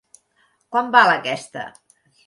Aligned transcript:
Quant 0.75 0.91
val 0.97 1.15
aquesta...? 1.19 1.71